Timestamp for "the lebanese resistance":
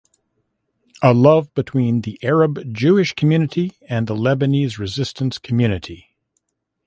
4.07-5.37